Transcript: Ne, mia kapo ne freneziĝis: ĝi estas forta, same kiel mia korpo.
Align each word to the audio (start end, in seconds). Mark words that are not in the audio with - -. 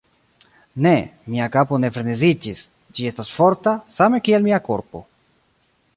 Ne, 0.85 0.93
mia 1.33 1.49
kapo 1.57 1.79
ne 1.83 1.91
freneziĝis: 1.97 2.63
ĝi 3.01 3.07
estas 3.11 3.29
forta, 3.37 3.77
same 3.99 4.23
kiel 4.29 4.49
mia 4.51 4.65
korpo. 4.71 5.07